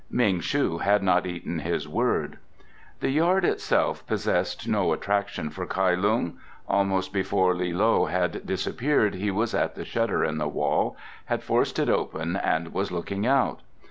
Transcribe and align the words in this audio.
Ming 0.09 0.39
shu 0.39 0.79
had 0.79 1.03
not 1.03 1.27
eaten 1.27 1.59
his 1.59 1.87
word. 1.87 2.39
The 3.01 3.11
yard 3.11 3.45
itself 3.45 4.03
possessed 4.07 4.67
no 4.67 4.93
attraction 4.93 5.51
for 5.51 5.67
Kai 5.67 5.93
Lung. 5.93 6.39
Almost 6.67 7.13
before 7.13 7.53
Li 7.53 7.71
loe 7.71 8.05
had 8.05 8.43
disappeared 8.43 9.13
he 9.13 9.29
was 9.29 9.53
at 9.53 9.75
the 9.75 9.85
shutter 9.85 10.25
in 10.25 10.39
the 10.39 10.47
wall, 10.47 10.97
had 11.25 11.43
forced 11.43 11.77
it 11.77 11.87
open 11.87 12.35
and 12.35 12.73
was 12.73 12.91
looking 12.91 13.27
out. 13.27 13.61